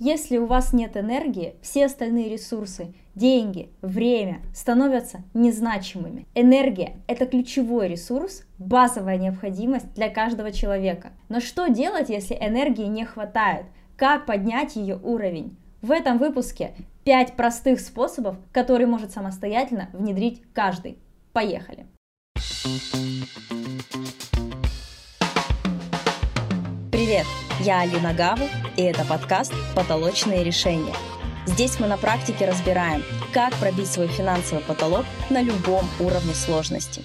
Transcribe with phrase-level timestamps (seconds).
[0.00, 6.24] Если у вас нет энергии, все остальные ресурсы, деньги, время становятся незначимыми.
[6.36, 11.10] Энергия– это ключевой ресурс, базовая необходимость для каждого человека.
[11.28, 13.66] Но что делать, если энергии не хватает?
[13.96, 15.56] Как поднять ее уровень?
[15.82, 20.98] В этом выпуске 5 простых способов, которые может самостоятельно внедрить каждый.
[21.32, 21.86] Поехали!
[27.08, 27.26] Привет!
[27.60, 28.44] Я Алина Гаву,
[28.76, 30.92] и это подкаст «Потолочные решения».
[31.46, 33.02] Здесь мы на практике разбираем,
[33.32, 37.00] как пробить свой финансовый потолок на любом уровне сложности.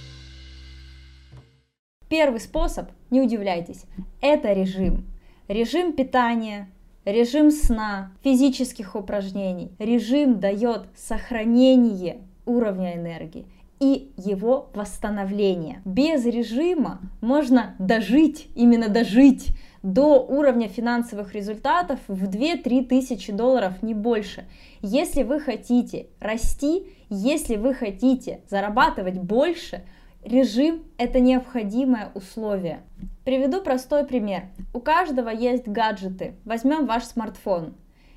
[2.10, 3.86] Первый способ, не удивляйтесь,
[4.20, 5.06] это режим.
[5.48, 6.70] Режим питания,
[7.06, 9.72] режим сна, физических упражнений.
[9.80, 13.46] Режим дает сохранение уровня энергии
[13.80, 15.82] и его восстановление.
[15.86, 23.94] Без режима можно дожить, именно дожить до уровня финансовых результатов в 2-3 тысячи долларов, не
[23.94, 24.46] больше.
[24.82, 29.84] Если вы хотите расти, если вы хотите зарабатывать больше,
[30.24, 32.82] режим– это необходимое условие.
[33.26, 34.44] Приведу простой пример.
[34.74, 36.36] У каждого есть гаджеты.
[36.46, 37.76] Возьмем ваш смартфон.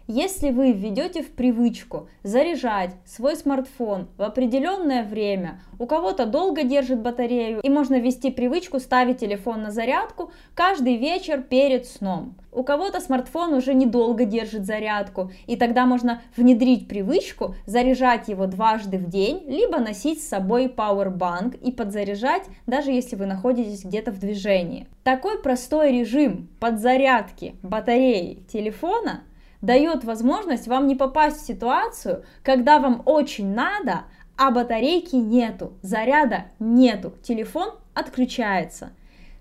[0.09, 7.01] Если вы введете в привычку заряжать свой смартфон в определенное время, у кого-то долго держит
[7.01, 12.37] батарею, и можно ввести привычку ставить телефон на зарядку каждый вечер перед сном.
[12.53, 18.99] У кого-то смартфон уже недолго держит зарядку, и тогда можно внедрить привычку заряжать его дважды
[18.99, 24.21] в день, либо носить с собой Powerbank и подзаряжать, даже если вы находитесь где-то в
[24.21, 24.87] движении.
[25.03, 29.25] Такой простой режим подзарядки батареи телефона–
[29.67, 34.05] дает возможность вам не попасть в ситуацию, когда вам очень надо,
[34.36, 38.92] а батарейки нету, заряда нету, телефон отключается.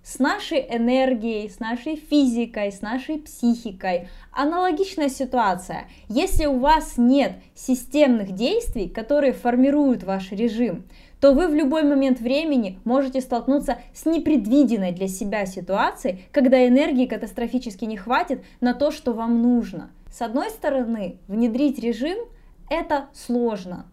[0.03, 5.87] С нашей энергией, с нашей физикой, с нашей психикой аналогичная ситуация.
[6.09, 10.85] Если у вас нет системных действий, которые формируют ваш режим,
[11.19, 17.07] то вы в любой момент времени можете столкнуться с непредвиденной для себя ситуацией, когда энергии
[17.07, 19.89] катастрофически не хватит на то, что вам нужно.
[20.15, 22.17] С одной стороны, внедрить режим–
[22.69, 23.85] это сложно,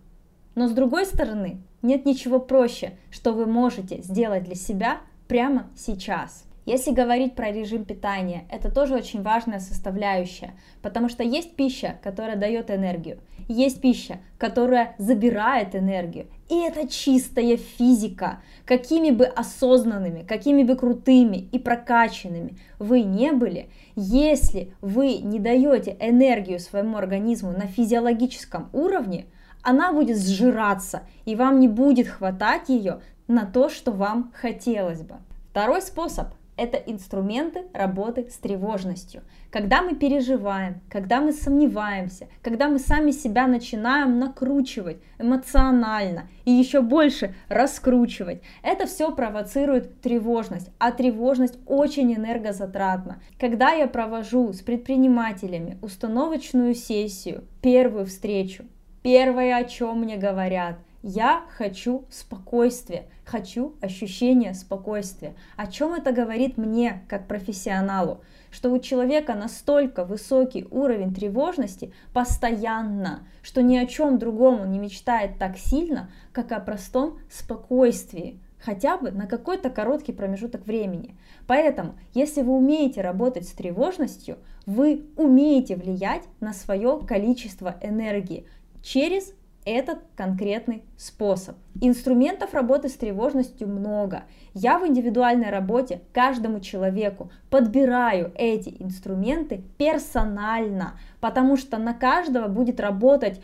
[0.55, 6.45] но с другой стороны, нет ничего проще, что вы можете сделать для себя прямо сейчас.
[6.65, 12.37] Если говорить про режим питания, это тоже очень важная составляющая, потому что есть пища, которая
[12.37, 13.19] дает энергию,
[13.49, 18.43] есть пища, которая забирает энергию, и это чистая физика.
[18.65, 25.97] Какими бы осознанными, какими бы крутыми и прокачанными вы не были, если вы не даете
[25.99, 29.27] энергию своему организму на физиологическом уровне,
[29.63, 35.17] она будет сжираться, и вам не будет хватать ее на то, что вам хотелось бы.
[35.51, 39.23] Второй способ это инструменты работы с тревожностью.
[39.51, 46.81] Когда мы переживаем, когда мы сомневаемся, когда мы сами себя начинаем накручивать эмоционально и еще
[46.83, 53.23] больше раскручивать, это все провоцирует тревожность, а тревожность очень энергозатратна.
[53.39, 58.65] Когда я провожу с предпринимателями установочную сессию, первую встречу,
[59.03, 65.35] первое, о чем мне говорят– я хочу спокойствия, хочу ощущения спокойствия.
[65.57, 68.21] О чем это говорит мне, как профессионалу?
[68.51, 74.79] Что у человека настолько высокий уровень тревожности постоянно, что ни о чем другом он не
[74.79, 81.17] мечтает так сильно, как о простом спокойствии хотя бы на какой-то короткий промежуток времени.
[81.47, 88.47] Поэтому, если вы умеете работать с тревожностью, вы умеете влиять на свое количество энергии
[88.83, 89.35] через
[89.65, 91.57] этот конкретный способ.
[91.81, 94.25] Инструментов работы с тревожностью много.
[94.55, 102.81] Я в индивидуальной работе каждому человеку подбираю эти инструменты персонально, потому что на каждого будет
[102.81, 103.41] работать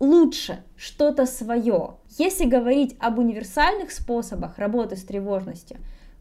[0.00, 1.96] лучше что-то свое.
[2.18, 5.78] Если говорить об универсальных способах работы с тревожностью,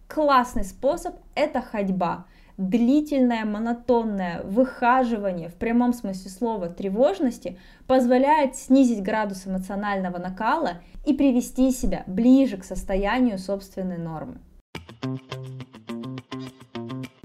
[0.07, 2.25] классный способ это ходьба
[2.57, 11.71] длительное монотонное выхаживание в прямом смысле слова тревожности позволяет снизить градус эмоционального накала и привести
[11.71, 14.39] себя ближе к состоянию собственной нормы.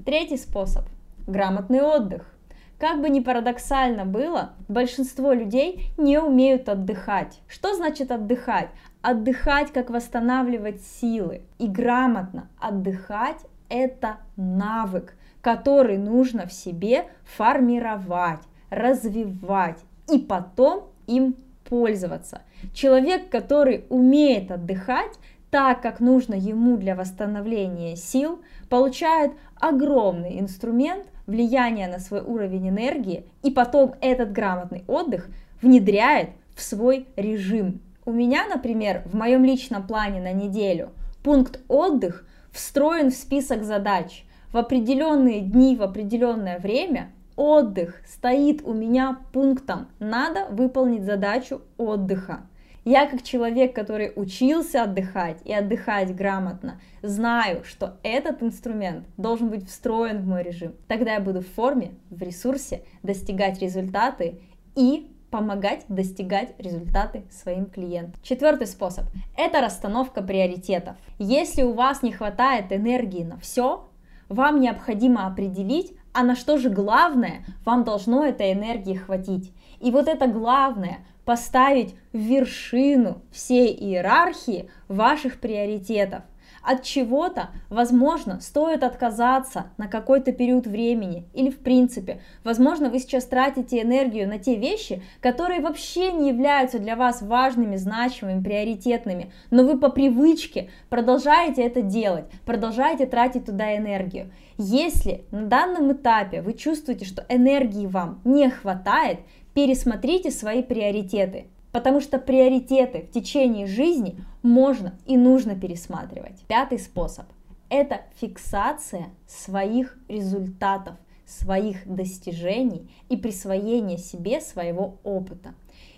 [0.05, 0.83] Третий способ–
[1.27, 2.29] грамотный отдых.
[2.77, 7.39] Как бы ни парадоксально было, большинство людей не умеют отдыхать.
[7.47, 8.69] Что значит отдыхать?
[9.01, 11.43] Отдыхать, как восстанавливать силы.
[11.59, 18.39] И грамотно отдыхать– это навык, который нужно в себе формировать,
[18.71, 19.77] развивать
[20.11, 21.35] и потом им
[21.65, 22.41] пользоваться.
[22.73, 25.11] Человек, который умеет отдыхать
[25.51, 33.25] так, как нужно ему для восстановления сил, получает огромный инструмент влияние на свой уровень энергии
[33.43, 35.27] и потом этот грамотный отдых
[35.61, 37.81] внедряет в свой режим.
[38.05, 40.91] У меня, например, в моем личном плане на неделю
[41.21, 44.25] пункт отдых встроен в список задач.
[44.53, 49.87] В определенные дни, в определенное время отдых стоит у меня пунктом.
[49.97, 52.41] Надо выполнить задачу отдыха.
[52.85, 59.67] Я как человек, который учился отдыхать и отдыхать грамотно, знаю, что этот инструмент должен быть
[59.67, 60.75] встроен в мой режим.
[60.87, 64.39] Тогда я буду в форме, в ресурсе достигать результаты
[64.75, 68.21] и помогать достигать результаты своим клиентам.
[68.21, 69.05] Четвертый способ–
[69.35, 70.95] это расстановка приоритетов.
[71.17, 73.87] Если у вас не хватает энергии на все,
[74.33, 79.51] вам необходимо определить, а на что же главное вам должно этой энергии хватить.
[79.79, 86.23] И вот это главное поставить вершину всей иерархии ваших приоритетов.
[86.63, 92.21] От чего-то, возможно, стоит отказаться на какой-то период времени или в принципе.
[92.45, 97.75] Возможно, вы сейчас тратите энергию на те вещи, которые вообще не являются для вас важными,
[97.75, 104.31] значимыми, приоритетными, но вы по привычке продолжаете это делать, продолжаете тратить туда энергию.
[104.57, 109.19] Если на данном этапе вы чувствуете, что энергии вам не хватает,
[109.53, 111.47] пересмотрите свои приоритеты.
[111.73, 116.39] Потому что приоритеты в течение жизни можно и нужно пересматривать.
[116.47, 117.25] Пятый способ–
[117.69, 125.55] это фиксация своих результатов, своих достижений и присвоение себе своего опыта.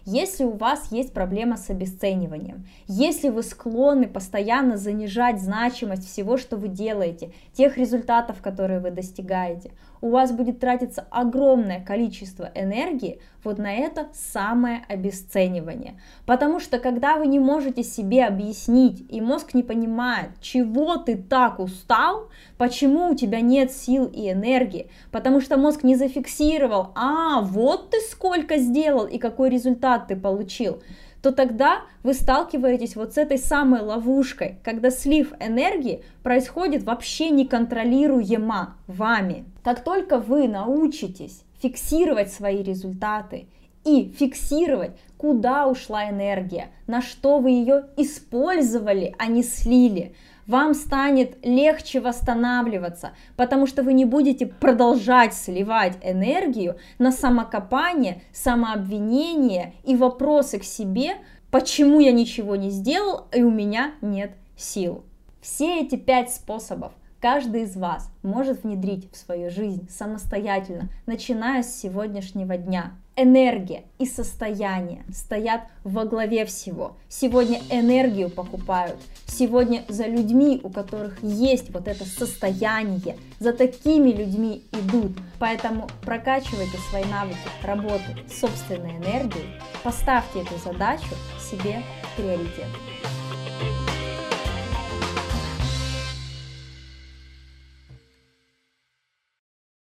[0.07, 6.57] Если у вас есть проблема с обесцениванием, если вы склонны постоянно занижать значимость всего, что
[6.57, 9.71] вы делаете, тех результатов, которые вы достигаете,
[10.01, 15.99] у вас будет тратиться огромное количество энергии вот на это самое обесценивание.
[16.25, 21.59] Потому что когда вы не можете себе объяснить, и мозг не понимает, чего ты так
[21.59, 27.91] устал, почему у тебя нет сил и энергии, потому что мозг не зафиксировал, а вот
[27.91, 29.49] ты сколько сделал и какой
[29.95, 30.81] результат ты получил,
[31.21, 38.75] то тогда вы сталкиваетесь вот с этой самой ловушкой, когда слив энергии происходит вообще неконтролируемо
[38.87, 39.45] вами.
[39.63, 43.47] Как только вы научитесь фиксировать свои результаты
[43.85, 50.13] и фиксировать, куда ушла энергия, на что вы ее использовали, а не слили,
[50.47, 59.73] вам станет легче восстанавливаться, потому что вы не будете продолжать сливать энергию на самокопание, самообвинение
[59.83, 61.17] и вопросы к себе,
[61.51, 65.03] почему я ничего не сделал и у меня нет сил.
[65.41, 66.93] Все эти пять способов
[67.25, 74.05] каждый из вас может внедрить в свою жизнь самостоятельно, начиная с сегодняшнего дня энергия и
[74.05, 76.97] состояние стоят во главе всего.
[77.09, 84.61] Сегодня энергию покупают, сегодня за людьми, у которых есть вот это состояние, за такими людьми
[84.71, 85.13] идут.
[85.39, 92.67] Поэтому прокачивайте свои навыки работы собственной энергией, поставьте эту задачу себе в приоритет.